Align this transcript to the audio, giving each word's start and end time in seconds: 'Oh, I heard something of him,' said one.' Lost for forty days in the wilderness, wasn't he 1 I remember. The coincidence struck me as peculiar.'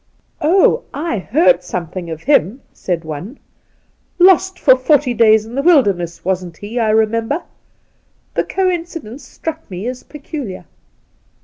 'Oh, 0.41 0.81
I 0.95 1.19
heard 1.19 1.63
something 1.63 2.09
of 2.09 2.23
him,' 2.23 2.61
said 2.73 3.03
one.' 3.05 3.37
Lost 4.29 4.57
for 4.57 4.75
forty 4.75 5.13
days 5.13 5.45
in 5.45 5.53
the 5.53 5.61
wilderness, 5.61 6.25
wasn't 6.25 6.57
he 6.57 6.77
1 6.77 6.85
I 6.87 6.89
remember. 6.89 7.43
The 8.33 8.45
coincidence 8.45 9.23
struck 9.23 9.69
me 9.69 9.85
as 9.85 10.01
peculiar.' 10.01 10.65